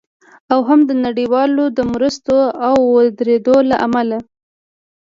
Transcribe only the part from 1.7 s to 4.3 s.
د مرستو د ودریدو له امله